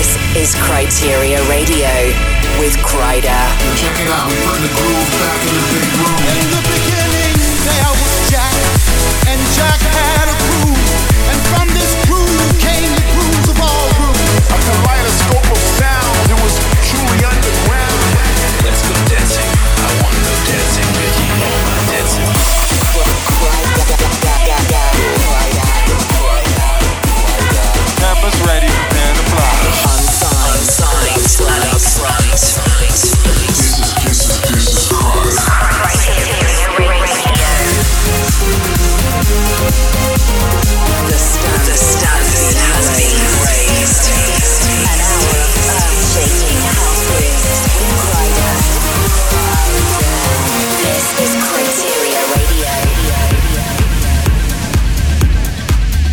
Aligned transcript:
This 0.00 0.16
is 0.32 0.54
Kryteria 0.64 1.44
Radio 1.52 1.92
with 2.56 2.72
Kryder. 2.80 3.44
Check 3.76 4.00
it 4.00 4.08
out, 4.08 4.32
we 4.32 4.36
bring 4.48 4.64
the 4.64 4.72
groove 4.72 5.10
back 5.20 5.40
in 5.44 5.52
the 5.52 5.64
big 5.76 5.92
room. 6.00 6.16
In 6.40 6.48
the 6.56 6.62
beginning, 6.72 7.36
there 7.68 7.92
was 8.00 8.14
Jack, 8.32 8.56
and 9.28 9.36
Jack 9.52 9.76
had 9.76 10.32
a 10.32 10.36
groove, 10.40 10.88
and 11.28 11.36
from 11.52 11.68
this 11.76 11.89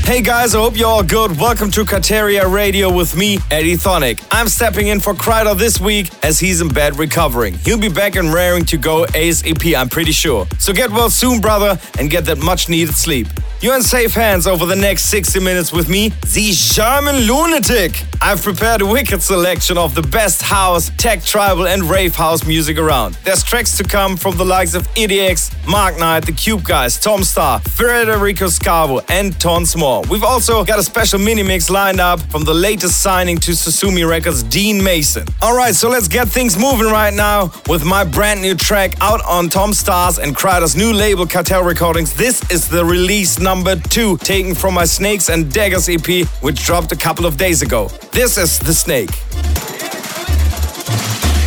Hey 0.08 0.22
guys, 0.22 0.56
I 0.56 0.60
hope 0.60 0.78
you're 0.78 0.88
all 0.88 1.04
good. 1.04 1.38
Welcome 1.38 1.70
to 1.72 1.84
Kryteria 1.84 2.50
Radio 2.50 2.90
with 2.90 3.18
me, 3.18 3.40
Eddie 3.52 3.76
Thoneick. 3.76 4.26
I'm 4.32 4.48
stepping 4.48 4.88
in 4.88 5.02
for 5.02 5.14
Kryder 5.14 5.54
this 5.58 5.82
week 5.82 6.10
as 6.24 6.40
he's 6.40 6.62
in 6.62 6.70
bed 6.70 6.98
recovering. 6.98 7.56
He'll 7.56 7.78
be 7.78 7.90
back 7.90 8.16
and 8.16 8.34
raring 8.34 8.64
to 8.68 8.78
go 8.78 9.04
ASAP, 9.08 9.76
I'm 9.76 9.90
pretty 9.90 10.14
sure. 10.14 10.48
So 10.60 10.72
get 10.72 10.92
well 10.92 11.10
soon, 11.10 11.42
brother, 11.42 11.78
and 12.00 12.10
get 12.10 12.24
that 12.24 12.38
much 12.38 12.70
needed 12.70 12.96
sleep. 12.96 13.28
You're 13.60 13.76
in 13.76 13.82
safe 13.82 14.14
hands 14.14 14.48
over 14.48 14.66
the 14.66 14.78
next 14.78 15.08
60 15.08 15.42
minutes 15.42 15.74
with 15.74 15.90
me, 15.90 16.10
the 16.34 16.54
German 16.54 17.28
Lunatic. 17.28 18.02
I've 18.22 18.42
prepared 18.42 18.84
a 18.84 18.86
wicked 18.86 19.22
selection 19.22 19.78
of 19.78 19.94
the 19.94 20.04
best 20.04 20.37
house, 20.48 20.90
tech, 20.98 21.22
tribal, 21.22 21.68
and 21.68 21.84
rave 21.84 22.16
house 22.16 22.46
music 22.46 22.78
around. 22.78 23.16
There's 23.26 23.44
tracks 23.44 23.76
to 23.78 23.84
come 23.84 24.16
from 24.16 24.38
the 24.38 24.46
likes 24.46 24.76
of 24.76 24.88
EDX, 24.94 25.68
Mark 25.68 26.00
Knight, 26.00 26.26
The 26.26 26.32
Cube 26.32 26.64
Guys, 26.64 26.98
Tom 26.98 27.20
Staar, 27.20 27.62
Federico 27.68 28.46
Scavo, 28.46 29.04
and 29.10 29.38
tons 29.42 29.76
more. 29.76 30.04
We've 30.10 30.24
also 30.24 30.64
got 30.64 30.80
a 30.80 30.84
special 30.84 31.20
mini 31.20 31.44
mix 31.44 31.70
lined 31.70 32.00
up 32.00 32.22
from 32.32 32.46
the 32.46 32.54
latest 32.54 33.02
signing 33.02 33.38
to 33.40 33.52
Susumi 33.52 34.08
Records, 34.08 34.42
Dean 34.42 34.82
Mason. 34.82 35.28
Alright, 35.44 35.76
so 35.76 35.90
let's 35.90 36.08
get 36.08 36.30
things 36.30 36.58
moving 36.58 36.88
right 36.88 37.14
now 37.14 37.52
with 37.68 37.84
my 37.84 38.06
brand 38.06 38.42
new 38.42 38.56
track 38.56 38.94
out 39.02 39.22
on 39.26 39.50
Tom 39.50 39.72
Staar's 39.72 40.18
and 40.18 40.34
Kryder's 40.34 40.78
new 40.78 40.94
label, 40.94 41.28
Cartel 41.28 41.64
Recordings. 41.66 42.14
This 42.14 42.50
is 42.50 42.70
the 42.70 42.86
release 42.86 43.38
number 43.38 43.76
two, 43.76 44.16
taken 44.20 44.56
from 44.56 44.76
my 44.76 44.86
Snakes 44.86 45.28
and 45.28 45.52
Daggers 45.52 45.90
EP, 45.90 46.26
which 46.42 46.64
dropped 46.64 46.94
a 46.94 46.96
couple 46.96 47.26
of 47.26 47.36
days 47.36 47.62
ago. 47.62 47.90
This 48.14 48.38
is 48.38 48.58
The 48.60 48.74
Snake. 48.74 49.12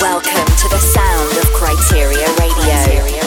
Welcome 0.01 0.47
to 0.57 0.69
the 0.71 0.79
sound 0.79 1.37
of 1.37 1.45
Kryteria 1.53 2.27
Radio. 2.39 3.01
Putting 3.05 3.20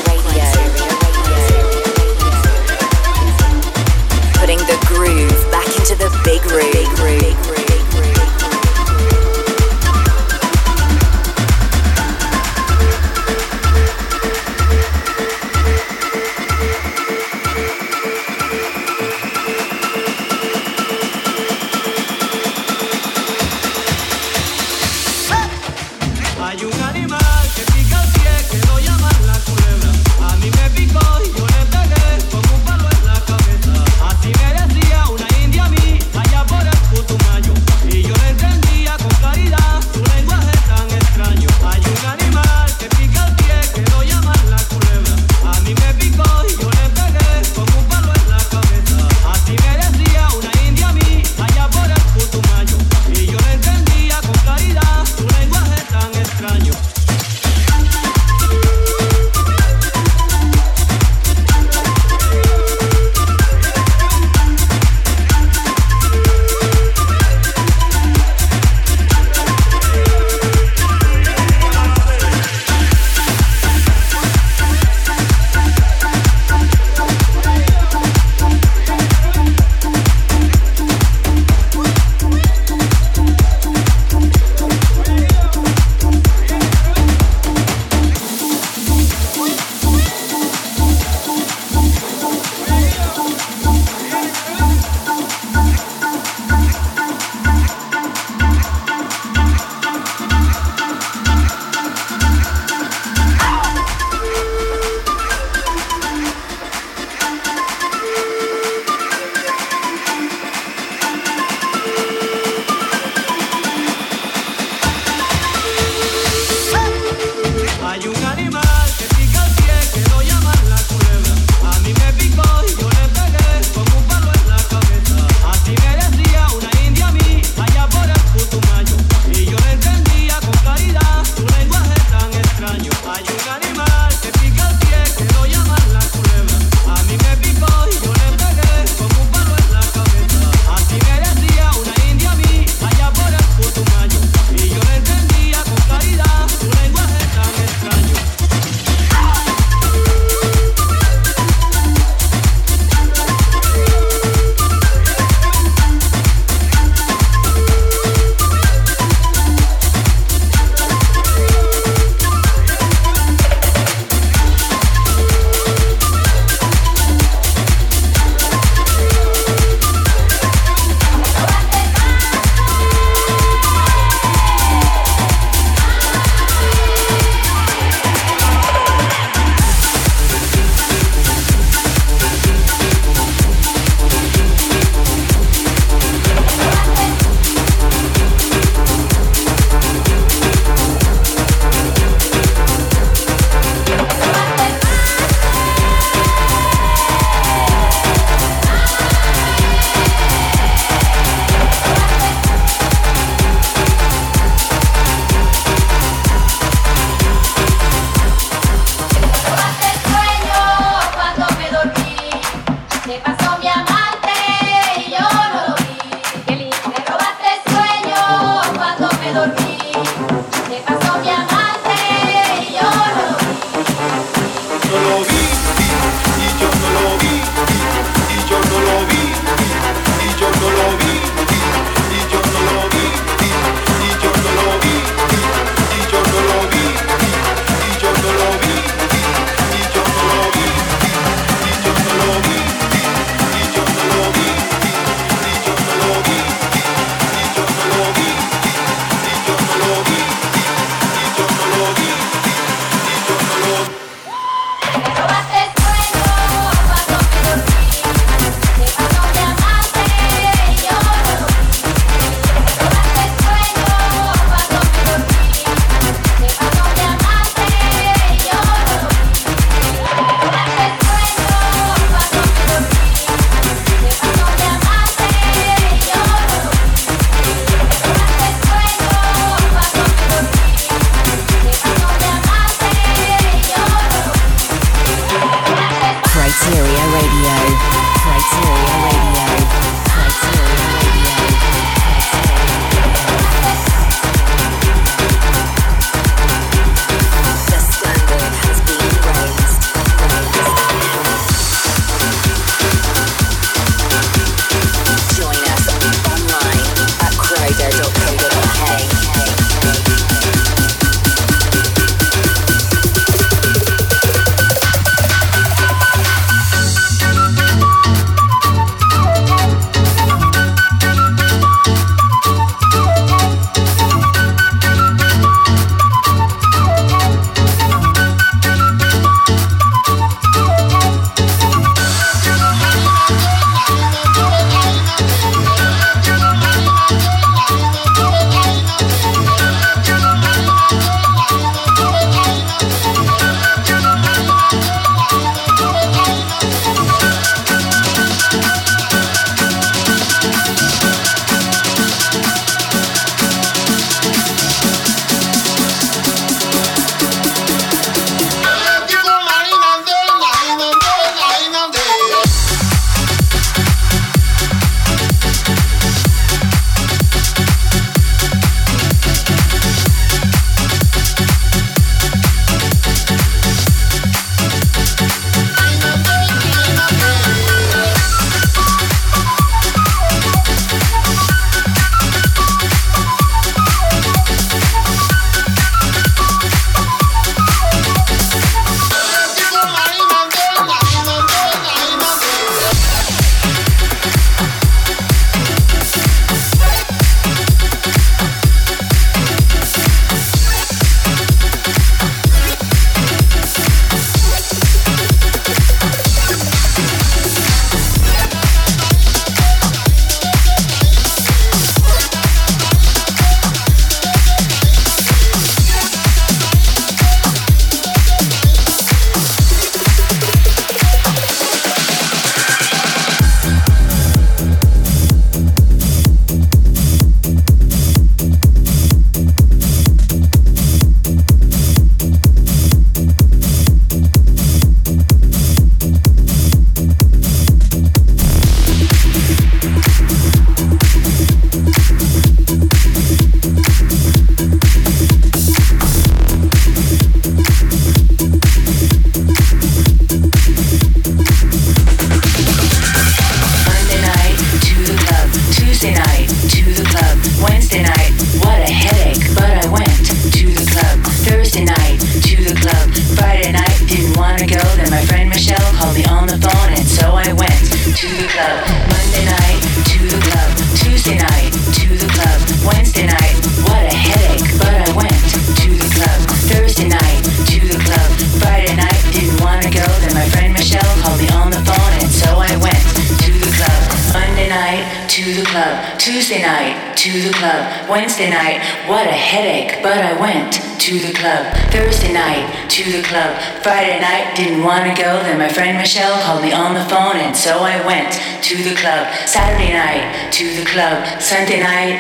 club. 487.64 488.10
Wednesday 488.10 488.50
night, 488.50 488.84
what 489.08 489.26
a 489.26 489.32
headache, 489.32 490.04
but 490.04 490.18
I 490.18 490.34
went 490.36 490.74
to 491.00 491.14
the 491.20 491.34
club. 491.34 491.64
Thursday 491.96 492.34
night 492.34 492.68
to 492.90 493.04
the 493.10 493.24
club. 493.24 493.56
Friday 493.82 494.20
night, 494.20 494.54
didn't 494.56 494.84
wanna 494.84 495.16
go. 495.16 495.40
Then 495.44 495.60
my 495.60 495.70
friend 495.70 495.98
Michelle 495.98 496.38
called 496.44 496.62
me 496.62 496.74
on 496.74 496.94
the 496.94 497.06
phone, 497.06 497.38
and 497.38 497.56
so 497.56 497.80
I 497.80 498.06
went 498.06 498.32
to 498.68 498.76
the 498.84 498.96
club. 498.96 499.24
Saturday 499.48 499.94
night 499.94 500.52
to 500.52 500.66
the 500.76 500.86
club. 500.86 501.18
Sunday 501.40 501.80
night 501.80 502.20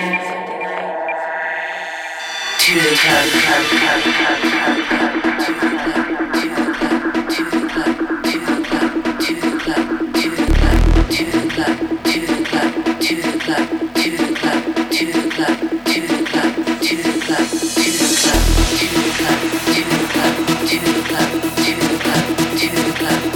to 2.63 2.73
the 2.79 2.95
club, 3.03 3.27
club, 3.43 3.63
to 3.67 3.91
club, 4.15 4.39
to 5.43 5.59
club, 6.71 7.03
to 7.03 7.03
club, 7.03 7.03
to 7.33 7.43
club, 7.51 7.95
to 8.13 9.35
the 9.41 9.55
club, 9.59 9.91
to 10.13 10.31
the 10.31 10.47
club, 10.53 10.57
to 11.11 11.23
the 11.31 11.43
club, 11.53 11.77
to 12.05 12.21
the 12.21 12.39
club, 12.45 12.71
to 13.01 13.15
the 13.21 13.35
club, 13.43 13.67
to 14.91 15.05
the 15.05 15.19
club, 15.19 15.22
to 16.83 16.97
the 16.97 17.13
club, 22.97 23.32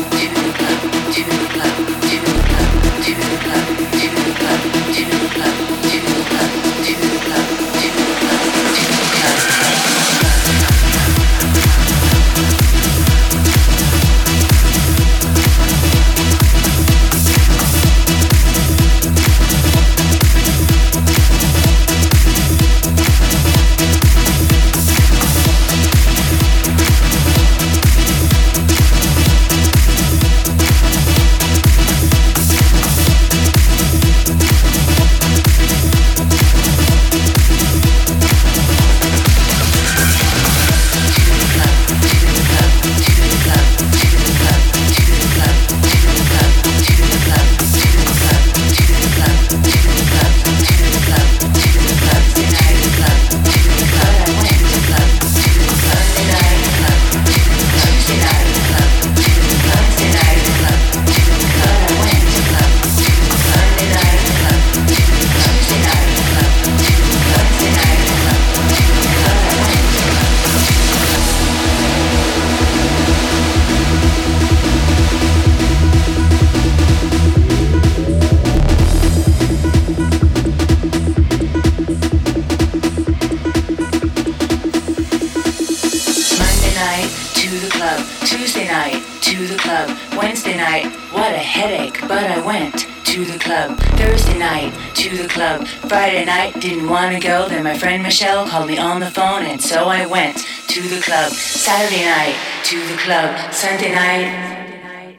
Friday 95.88 96.26
night, 96.26 96.60
didn't 96.60 96.90
want 96.90 97.16
to 97.16 97.20
go. 97.20 97.48
Then 97.48 97.64
my 97.64 97.78
friend 97.78 98.04
Michelle 98.04 98.46
called 98.46 98.68
me 98.68 98.78
on 98.78 99.00
the 99.00 99.10
phone, 99.10 99.44
and 99.44 99.62
so 99.62 99.86
I 99.86 100.06
went 100.06 100.38
to 100.68 100.82
the 100.82 101.00
club. 101.02 101.32
Saturday 101.32 102.04
night 102.04 102.36
to 102.66 102.86
the 102.88 102.98
club. 102.98 103.54
Sunday 103.54 103.96
night 103.96 105.18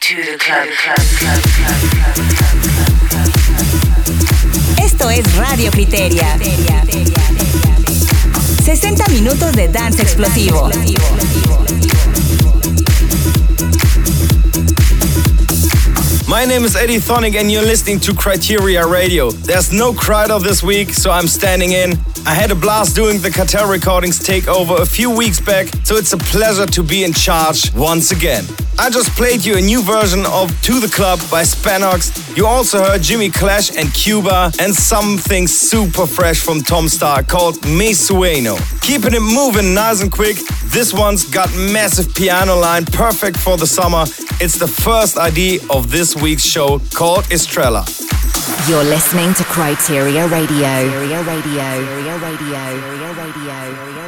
to 0.00 0.16
the 0.16 0.36
club, 0.38 0.68
club, 0.76 0.98
club, 1.18 1.42
club, 1.42 1.80
club. 1.96 2.38
Esto 4.82 5.08
es 5.08 5.34
Radio 5.36 5.70
Kryteria. 5.70 6.36
60 8.64 9.08
minutos 9.08 9.52
de 9.52 9.68
dance 9.68 10.02
explosivo. 10.02 10.70
My 16.28 16.44
name 16.44 16.64
is 16.64 16.76
Eddie 16.76 16.98
Thoneick 16.98 17.36
and 17.36 17.50
you're 17.50 17.62
listening 17.62 17.98
to 18.00 18.12
Kryteria 18.12 18.84
Radio. 18.84 19.30
There's 19.30 19.72
no 19.72 19.94
Kryder 19.94 20.42
this 20.42 20.62
week, 20.62 20.90
so 20.90 21.10
I'm 21.10 21.26
standing 21.26 21.72
in. 21.72 21.92
I 22.26 22.34
had 22.34 22.50
a 22.50 22.54
blast 22.54 22.94
doing 22.94 23.18
the 23.22 23.30
Cartel 23.30 23.66
Recordings 23.66 24.18
takeover 24.18 24.78
a 24.78 24.84
few 24.84 25.10
weeks 25.10 25.40
back, 25.40 25.68
so 25.84 25.96
it's 25.96 26.12
a 26.12 26.18
pleasure 26.18 26.66
to 26.66 26.82
be 26.82 27.04
in 27.04 27.14
charge 27.14 27.74
once 27.74 28.10
again. 28.10 28.44
I 28.80 28.90
just 28.90 29.10
played 29.16 29.44
you 29.44 29.56
a 29.56 29.60
new 29.60 29.82
version 29.82 30.24
of 30.26 30.50
To 30.62 30.78
the 30.78 30.86
Club 30.86 31.18
by 31.30 31.42
Spankox. 31.42 32.36
You 32.36 32.46
also 32.46 32.78
heard 32.78 33.02
Jimmy 33.02 33.28
Clash 33.28 33.76
and 33.76 33.92
Cuba 33.92 34.52
and 34.60 34.72
something 34.72 35.48
super 35.48 36.06
fresh 36.06 36.40
from 36.40 36.60
Tom 36.60 36.86
Staar 36.86 37.26
called 37.26 37.64
Me 37.66 37.92
Sueno. 37.92 38.56
Keeping 38.80 39.14
it 39.14 39.20
moving 39.20 39.74
nice 39.74 40.00
and 40.00 40.12
quick, 40.12 40.36
this 40.66 40.94
one's 40.94 41.24
got 41.28 41.52
massive 41.56 42.14
piano 42.14 42.54
line, 42.54 42.84
perfect 42.84 43.36
for 43.36 43.56
the 43.56 43.66
summer. 43.66 44.04
It's 44.40 44.56
the 44.58 44.68
first 44.68 45.18
ID 45.18 45.58
of 45.70 45.90
this 45.90 46.14
week's 46.14 46.44
show 46.44 46.78
called 46.94 47.30
Estrella. 47.32 47.84
You're 48.68 48.84
listening 48.84 49.34
to 49.34 49.42
Kryteria 49.42 50.30
Radio. 50.30 50.56
Radio, 50.56 51.22
radio, 51.22 51.24
radio, 51.24 52.18
radio, 52.18 52.52
radio, 52.52 53.12
radio, 53.12 54.07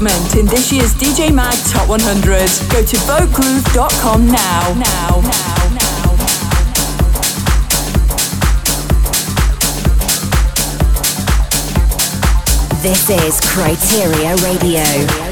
in 0.00 0.46
this 0.46 0.72
year's 0.72 0.94
DJ 0.94 1.34
Mag 1.34 1.56
Top 1.70 1.88
100. 1.88 2.22
Go 2.70 2.82
to 2.84 2.96
votegroove.com. 2.98 4.26
Now, 4.26 4.74
now, 4.74 5.20
now. 5.20 5.48
This 12.80 13.10
is 13.10 13.40
Kryteria 13.40 14.40
Radio. 14.44 15.27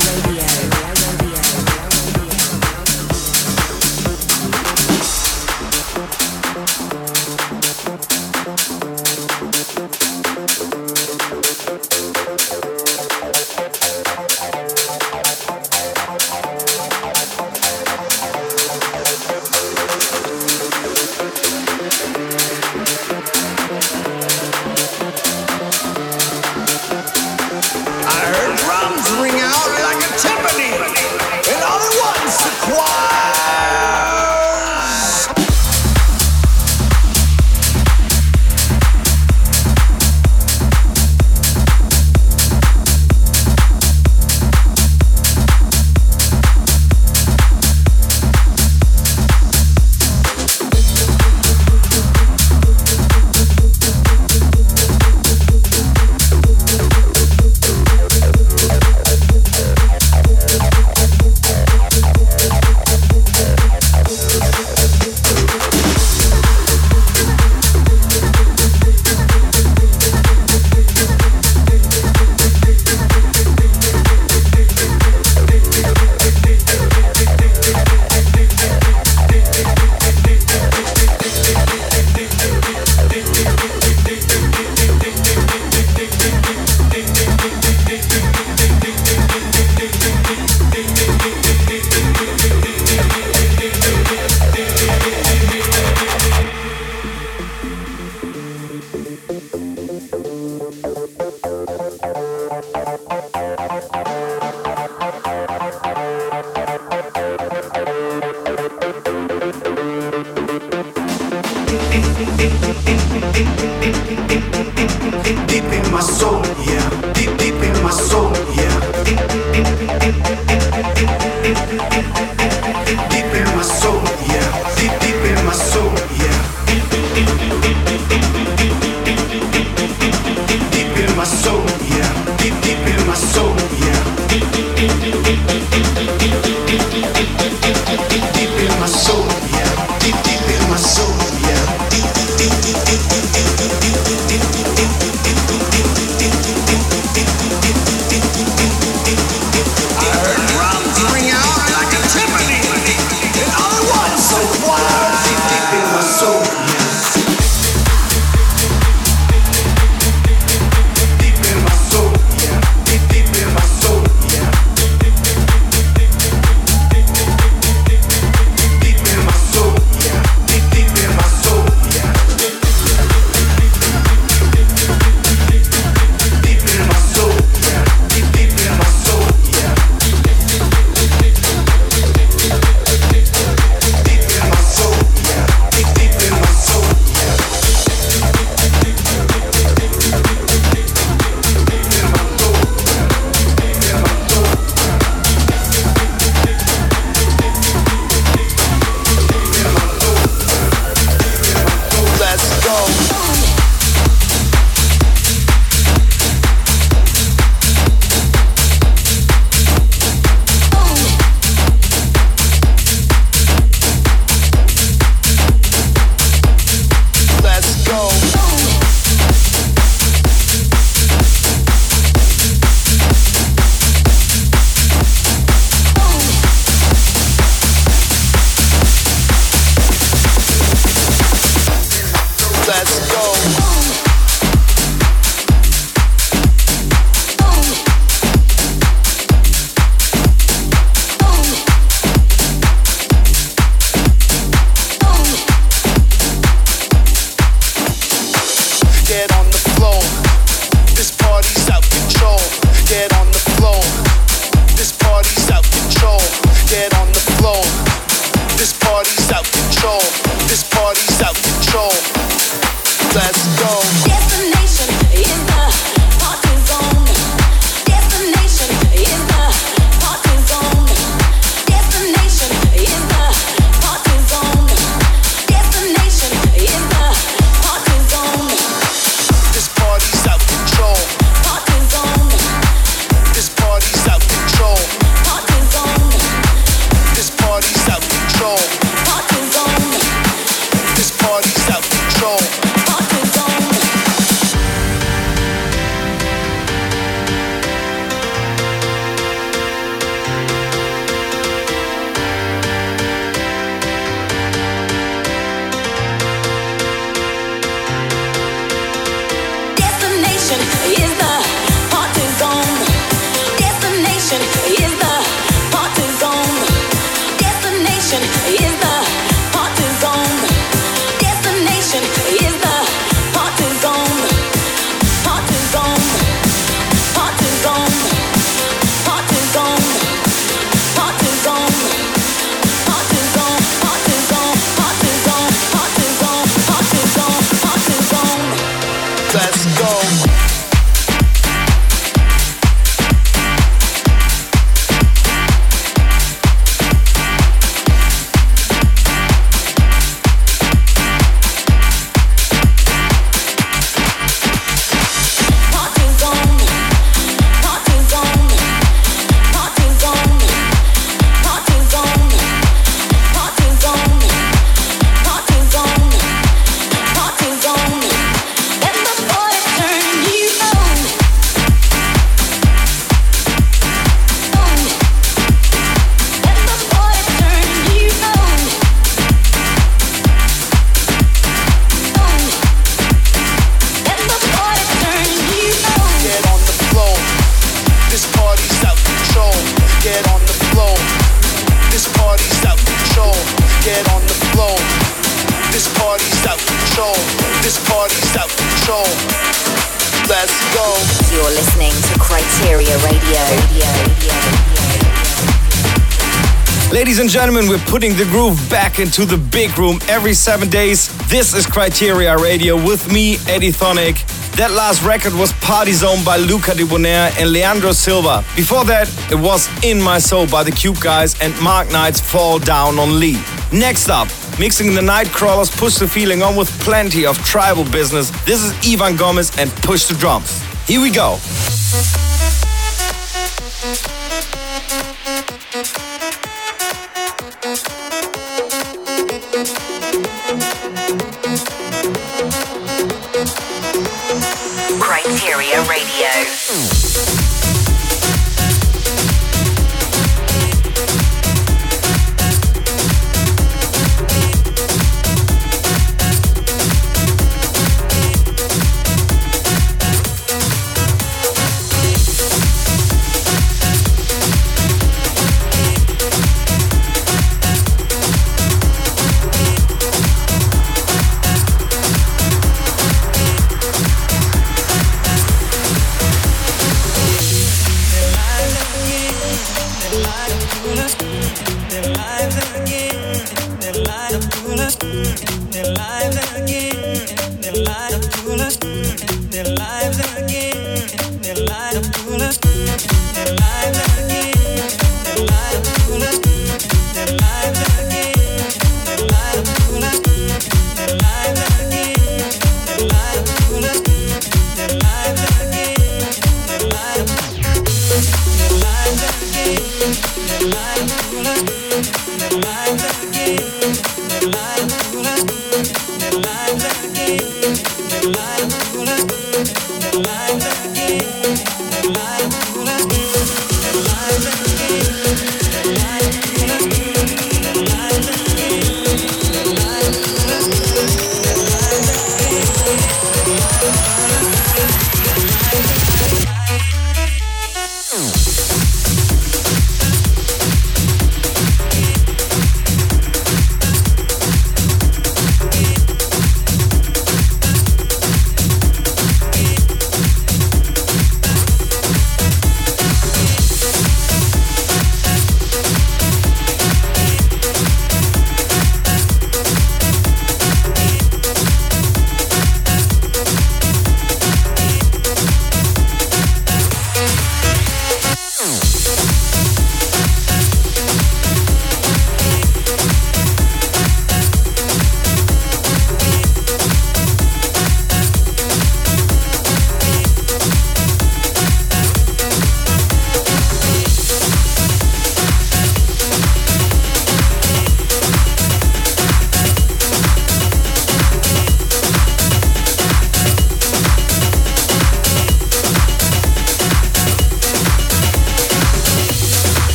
We're 407.57 407.79
putting 407.79 408.15
the 408.17 408.25
groove 408.25 408.61
back 408.69 408.99
into 408.99 409.25
the 409.25 409.39
big 409.39 409.79
room 409.79 409.99
every 410.09 410.35
seven 410.35 410.69
days. 410.69 411.09
This 411.29 411.55
is 411.55 411.65
Kryteria 411.67 412.37
Radio 412.37 412.77
with 412.77 413.11
me, 413.11 413.39
Eddie 413.49 413.73
Thoneick. 413.73 414.23
That 414.57 414.73
last 414.73 415.03
record 415.03 415.33
was 415.33 415.55
Party 415.55 415.93
Zone 415.93 416.23
by 416.23 416.37
Luca 416.37 416.75
Debonaire 416.75 417.33
and 417.39 417.51
Leandro 417.51 417.93
Silva. 417.93 418.45
Before 418.55 418.85
that, 418.85 419.09
it 419.33 419.37
was 419.37 419.71
In 419.83 420.03
My 420.03 420.19
Soul 420.19 420.47
by 420.47 420.65
the 420.65 420.71
Cube 420.71 421.01
Guys 421.01 421.41
and 421.41 421.59
Mark 421.63 421.91
Knight's 421.91 422.21
Fall 422.21 422.59
Down 422.59 422.99
on 422.99 423.19
Lee. 423.19 423.43
Next 423.73 424.11
up, 424.11 424.29
mixing 424.59 424.95
the 424.95 425.03
night 425.03 425.29
crawlers, 425.29 425.71
push 425.71 425.95
the 425.97 426.07
feeling 426.07 426.43
on 426.43 426.57
with 426.57 426.69
plenty 426.81 427.25
of 427.25 427.39
tribal 427.39 427.85
business. 427.85 428.29
This 428.45 428.63
is 428.63 428.73
Ivan 428.87 429.17
Gomez 429.17 429.57
and 429.59 429.71
Push 429.77 430.05
the 430.05 430.15
Drums. 430.15 430.63
Here 430.87 431.01
we 431.01 431.11
go. 431.11 431.39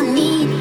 Of 0.00 0.14
need. 0.14 0.59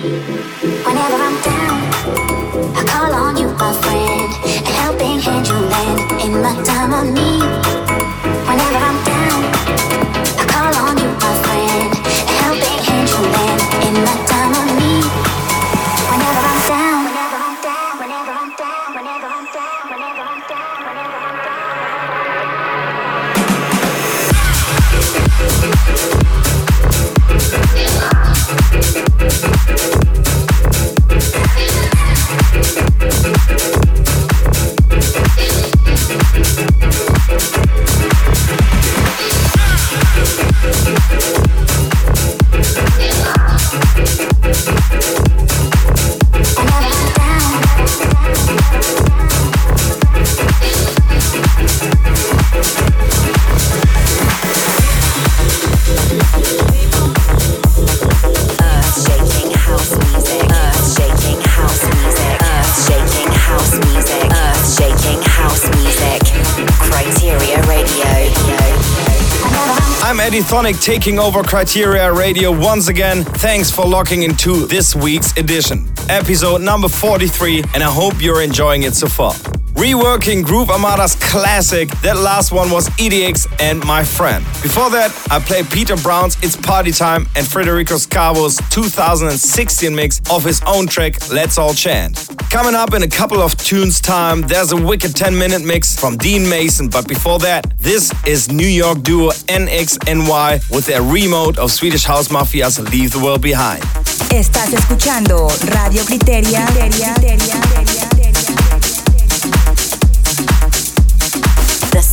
Thoneick 70.70 70.84
taking 70.84 71.20
over 71.20 71.42
Kryteria 71.42 72.16
Radio 72.16 72.52
once 72.52 72.90
again. 72.90 73.24
Thanks 73.24 73.72
for 73.72 73.86
locking 73.86 74.24
into 74.24 74.68
this 74.68 74.96
week's 74.96 75.36
edition, 75.38 75.88
episode 76.10 76.62
number 76.62 76.88
43, 76.88 77.64
and 77.74 77.84
I 77.84 77.90
hope 77.90 78.22
you're 78.22 78.42
enjoying 78.42 78.84
it 78.84 78.94
so 78.94 79.08
far. 79.08 79.34
Reworking 79.80 80.44
Groove 80.44 80.70
Armada's 80.70 81.16
classic, 81.16 81.90
that 82.02 82.18
last 82.18 82.52
one 82.52 82.70
was 82.70 82.90
EDX 82.98 83.48
and 83.62 83.82
My 83.86 84.04
Friend. 84.04 84.44
Before 84.62 84.90
that, 84.90 85.10
I 85.32 85.40
played 85.40 85.70
Peter 85.70 85.96
Brown's 85.96 86.36
It's 86.44 86.58
Party 86.58 86.92
Time 86.92 87.26
and 87.38 87.48
Federico 87.48 87.96
Scavo's 87.96 88.58
2016 88.72 89.96
mix 89.96 90.20
of 90.30 90.44
his 90.44 90.62
own 90.68 90.86
track 90.86 91.30
Let's 91.32 91.58
All 91.58 91.74
Chant. 91.74 92.28
Coming 92.50 92.76
up 92.76 92.94
in 92.94 93.04
a 93.04 93.08
couple 93.08 93.42
of 93.42 93.56
tunes 93.56 94.02
time, 94.02 94.42
there's 94.42 94.74
a 94.74 94.76
wicked 94.76 95.16
10 95.16 95.38
minute 95.38 95.64
mix 95.64 95.98
from 95.98 96.18
Dean 96.18 96.50
Mason, 96.50 96.90
but 96.90 97.08
before 97.08 97.40
that, 97.40 97.72
this 97.78 98.12
is 98.28 98.52
New 98.52 98.68
York 98.68 99.02
duo 99.04 99.32
NXNY 99.48 100.70
with 100.76 100.88
their 100.88 101.04
remote 101.04 101.58
of 101.58 101.72
Swedish 101.72 102.04
House 102.04 102.28
Mafia's 102.28 102.82
Leave 102.92 103.12
the 103.12 103.20
World 103.20 103.42
Behind. 103.42 103.82
Estás 104.30 104.74
escuchando 104.74 105.48
Radio 105.74 106.04
Kryteria. 106.04 106.66
The 106.66 108.09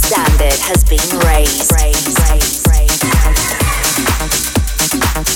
standard 0.07 0.59
has 0.61 0.85
been 0.85 1.19
raised. 1.27 1.77
Can 5.17 5.36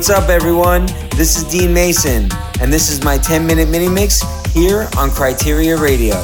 What's 0.00 0.08
up, 0.08 0.30
everyone? 0.30 0.86
This 1.14 1.36
is 1.36 1.44
Dean 1.44 1.74
Mason, 1.74 2.30
and 2.62 2.72
this 2.72 2.90
is 2.90 3.04
my 3.04 3.18
10 3.18 3.46
minute 3.46 3.68
mini 3.68 3.86
mix 3.86 4.22
here 4.54 4.88
on 4.96 5.10
Kryteria 5.10 5.78
Radio. 5.78 6.14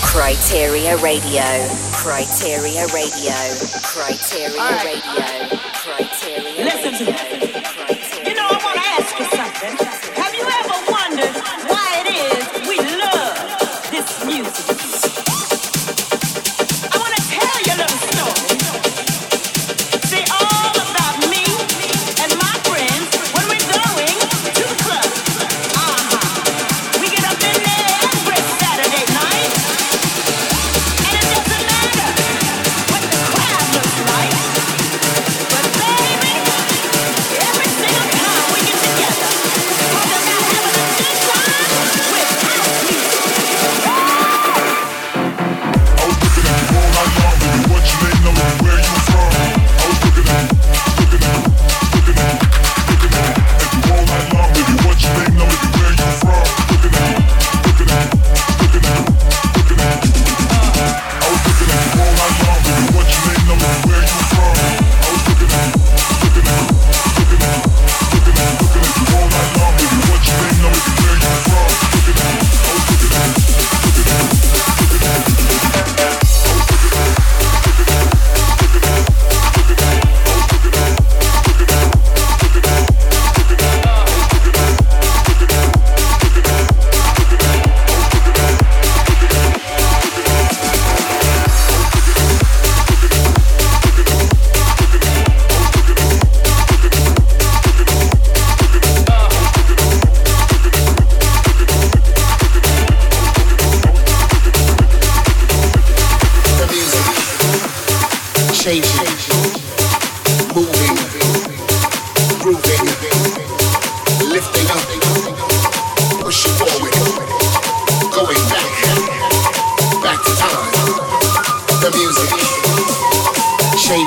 Kryteria 0.00 0.96
Radio. 1.02 1.42
Kryteria 1.92 2.90
Radio. 2.94 3.36
Kryteria 3.84 4.56
right. 4.56 4.84
Radio. 4.86 5.58
Kryteria 5.84 6.64
Listen 6.64 7.06
Radio. 7.08 7.51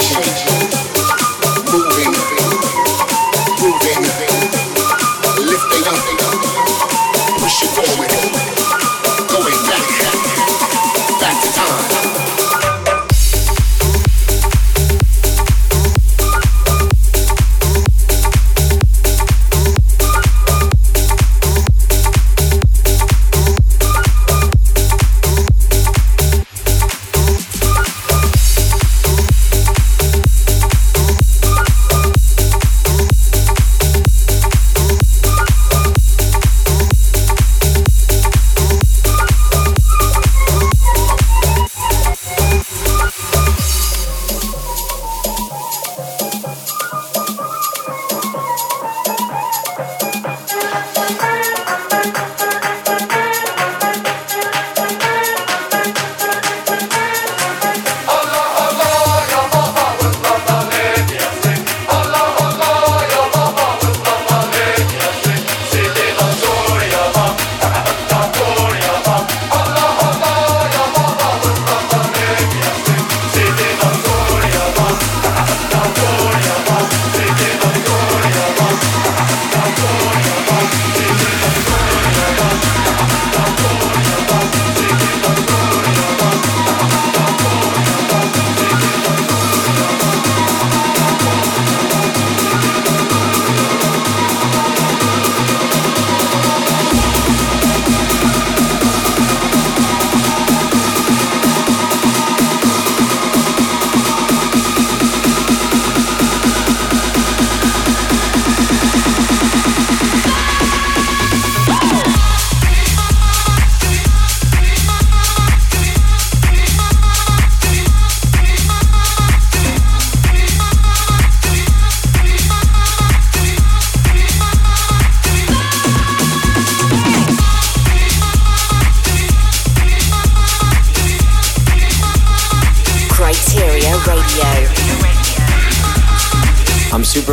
Thank 0.08 0.74
you. 0.74 0.75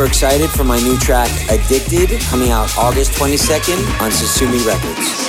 super 0.03 0.09
excited 0.09 0.49
for 0.49 0.63
my 0.63 0.79
new 0.79 0.97
track, 0.97 1.29
Addicted, 1.49 2.19
coming 2.21 2.51
out 2.51 2.77
August 2.77 3.11
22nd 3.13 3.77
on 4.01 4.11
Susumi 4.11 4.65
Records. 4.65 5.23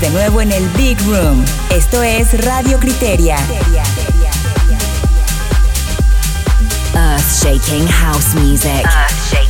De 0.00 0.10
nuevo 0.10 0.40
en 0.40 0.52
el 0.52 0.68
Big 0.70 0.98
Room. 1.06 1.44
Esto 1.70 2.02
es 2.02 2.44
Radio 2.44 2.78
Criteria. 2.78 3.36
Earth 6.94 7.42
shaking 7.42 7.86
house 7.86 8.34
music. 8.34 8.84
Earth 8.84 9.45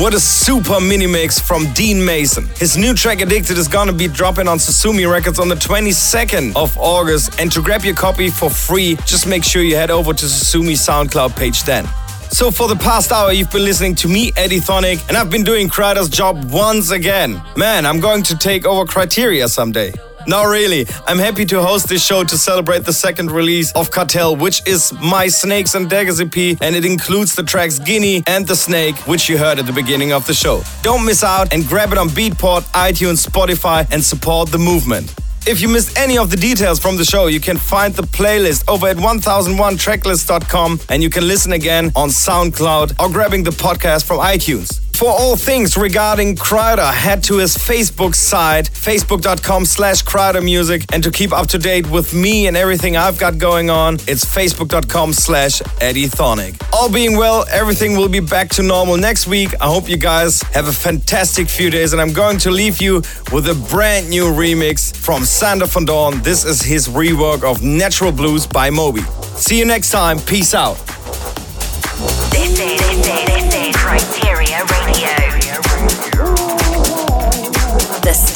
What 0.00 0.14
a 0.14 0.18
super 0.18 0.80
mini 0.80 1.06
mix 1.06 1.38
from 1.38 1.70
Dean 1.74 2.02
Mason. 2.02 2.48
His 2.56 2.78
new 2.78 2.94
track 2.94 3.20
Addicted 3.20 3.58
is 3.58 3.68
gonna 3.68 3.92
be 3.92 4.08
dropping 4.08 4.48
on 4.48 4.56
Susumi 4.56 5.06
Records 5.06 5.38
on 5.38 5.50
the 5.50 5.56
22nd 5.56 6.56
of 6.56 6.74
August. 6.78 7.38
And 7.38 7.52
to 7.52 7.60
grab 7.60 7.84
your 7.84 7.94
copy 7.94 8.30
for 8.30 8.48
free, 8.48 8.96
just 9.04 9.26
make 9.26 9.44
sure 9.44 9.60
you 9.60 9.76
head 9.76 9.90
over 9.90 10.14
to 10.14 10.24
Susumi 10.24 10.72
SoundCloud 10.72 11.36
page 11.36 11.64
then. 11.64 11.86
So 12.30 12.50
for 12.50 12.66
the 12.66 12.76
past 12.76 13.12
hour, 13.12 13.30
you've 13.30 13.50
been 13.50 13.66
listening 13.66 13.94
to 13.96 14.08
me, 14.08 14.32
Eddie 14.38 14.60
Thoneick, 14.60 15.06
and 15.08 15.18
I've 15.18 15.28
been 15.28 15.44
doing 15.44 15.68
Kryder's 15.68 16.08
job 16.08 16.50
once 16.50 16.90
again. 16.90 17.42
Man, 17.58 17.84
I'm 17.84 18.00
going 18.00 18.22
to 18.22 18.38
take 18.38 18.64
over 18.64 18.86
Kryteria 18.86 19.50
someday. 19.50 19.92
No, 20.26 20.44
really. 20.44 20.86
I'm 21.06 21.18
happy 21.18 21.44
to 21.46 21.62
host 21.62 21.88
this 21.88 22.04
show 22.04 22.24
to 22.24 22.36
celebrate 22.36 22.84
the 22.84 22.92
second 22.92 23.30
release 23.30 23.72
of 23.72 23.90
Cartel, 23.90 24.36
which 24.36 24.66
is 24.66 24.92
my 25.00 25.28
Snakes 25.28 25.74
and 25.74 25.88
Daggers 25.88 26.20
EP, 26.20 26.36
and 26.60 26.76
it 26.76 26.84
includes 26.84 27.34
the 27.34 27.42
tracks 27.42 27.78
Guinea 27.78 28.22
and 28.26 28.46
The 28.46 28.54
Snake, 28.56 28.96
which 29.08 29.28
you 29.28 29.38
heard 29.38 29.58
at 29.58 29.66
the 29.66 29.72
beginning 29.72 30.12
of 30.12 30.26
the 30.26 30.34
show. 30.34 30.62
Don't 30.82 31.04
miss 31.04 31.24
out 31.24 31.52
and 31.52 31.66
grab 31.66 31.92
it 31.92 31.98
on 31.98 32.08
Beatport, 32.08 32.62
iTunes, 32.72 33.26
Spotify, 33.26 33.90
and 33.90 34.04
support 34.04 34.50
the 34.50 34.58
movement. 34.58 35.14
If 35.46 35.62
you 35.62 35.68
missed 35.68 35.96
any 35.96 36.18
of 36.18 36.30
the 36.30 36.36
details 36.36 36.78
from 36.78 36.98
the 36.98 37.04
show, 37.04 37.26
you 37.28 37.40
can 37.40 37.56
find 37.56 37.94
the 37.94 38.02
playlist 38.02 38.64
over 38.68 38.86
at 38.88 38.96
1001tracklist.com 38.98 40.80
and 40.90 41.02
you 41.02 41.08
can 41.08 41.26
listen 41.26 41.52
again 41.54 41.90
on 41.96 42.10
SoundCloud 42.10 43.00
or 43.00 43.10
grabbing 43.10 43.42
the 43.42 43.50
podcast 43.50 44.04
from 44.04 44.18
iTunes. 44.18 44.89
For 45.00 45.08
all 45.08 45.34
things 45.34 45.78
regarding 45.78 46.36
Kryder, 46.36 46.92
head 46.92 47.22
to 47.24 47.38
his 47.38 47.56
Facebook 47.56 48.14
site, 48.14 48.70
facebook.com 48.70 49.64
slash 49.64 50.04
Music. 50.42 50.84
And 50.92 51.02
to 51.02 51.10
keep 51.10 51.32
up 51.32 51.46
to 51.48 51.58
date 51.58 51.90
with 51.90 52.12
me 52.12 52.48
and 52.48 52.54
everything 52.54 52.98
I've 52.98 53.16
got 53.16 53.38
going 53.38 53.70
on, 53.70 53.94
it's 54.06 54.26
facebook.com 54.26 55.14
slash 55.14 55.62
Eddie 55.80 56.04
Thoneick. 56.04 56.62
All 56.74 56.92
being 56.92 57.16
well, 57.16 57.46
everything 57.50 57.96
will 57.96 58.10
be 58.10 58.20
back 58.20 58.50
to 58.50 58.62
normal 58.62 58.98
next 58.98 59.26
week. 59.26 59.54
I 59.58 59.68
hope 59.68 59.88
you 59.88 59.96
guys 59.96 60.42
have 60.52 60.68
a 60.68 60.72
fantastic 60.72 61.48
few 61.48 61.70
days. 61.70 61.94
And 61.94 62.02
I'm 62.02 62.12
going 62.12 62.36
to 62.40 62.50
leave 62.50 62.82
you 62.82 62.96
with 63.32 63.48
a 63.48 63.66
brand 63.70 64.10
new 64.10 64.24
remix 64.24 64.94
from 64.94 65.24
Sander 65.24 65.64
van 65.64 65.86
Doorn. 65.86 66.20
This 66.20 66.44
is 66.44 66.60
his 66.60 66.88
rework 66.88 67.42
of 67.42 67.62
Natural 67.62 68.12
Blues 68.12 68.46
by 68.46 68.68
Moby. 68.68 69.00
See 69.34 69.58
you 69.58 69.64
next 69.64 69.92
time. 69.92 70.18
Peace 70.18 70.52
out. 70.52 70.89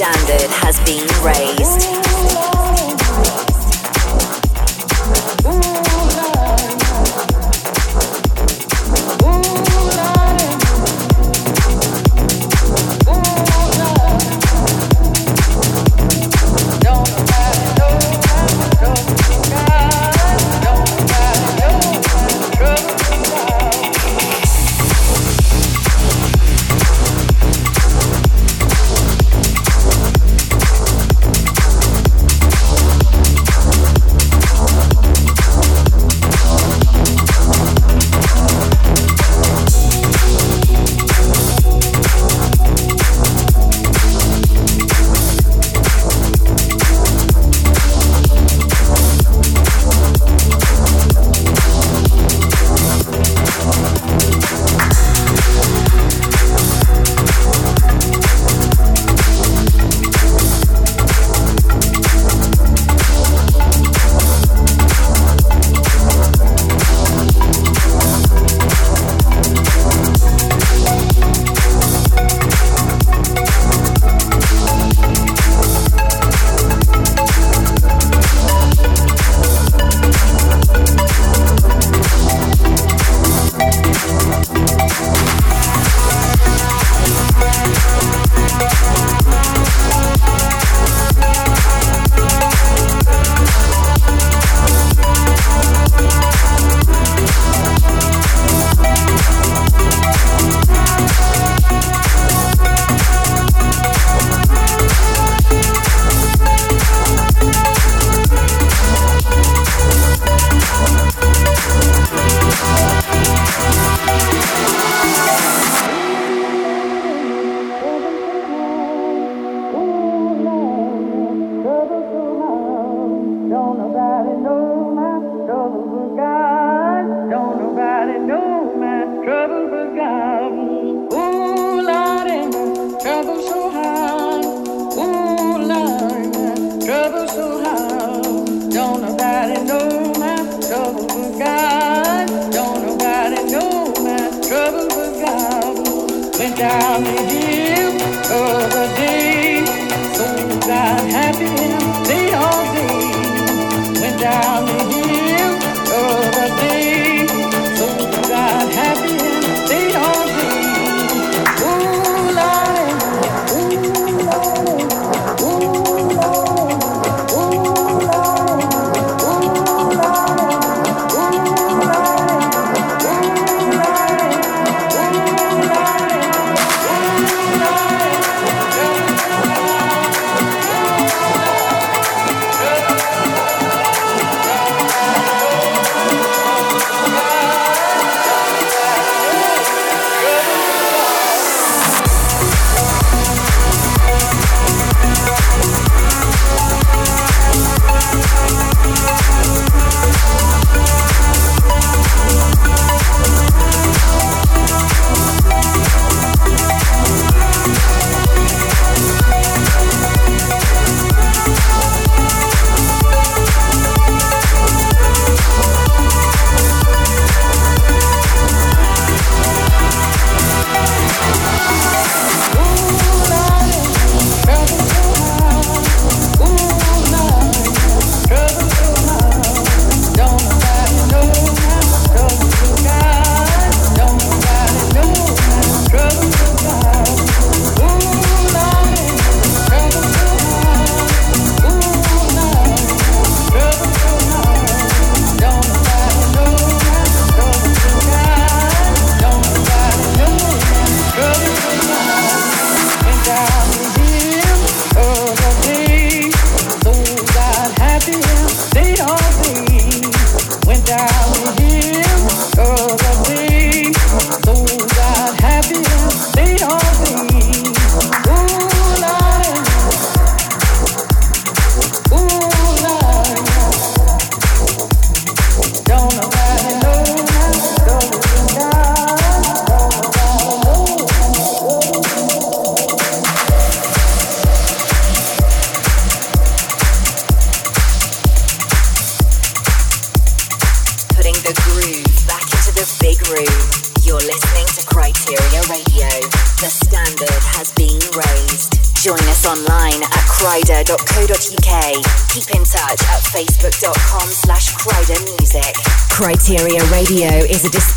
Standard 0.05 0.51
has 0.51 0.79
been 0.81 1.07
raised. 1.25 2.04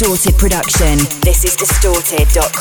Distorted 0.08 0.38
production. 0.38 0.98
This 1.22 1.44
is 1.44 1.56
distorted.com. 1.58 2.57